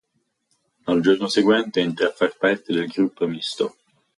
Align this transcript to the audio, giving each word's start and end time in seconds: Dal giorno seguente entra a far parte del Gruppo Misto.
Dal 0.85 0.99
giorno 1.03 1.27
seguente 1.27 1.79
entra 1.79 2.07
a 2.07 2.11
far 2.19 2.33
parte 2.39 2.73
del 2.73 2.87
Gruppo 2.87 3.27
Misto. 3.27 3.75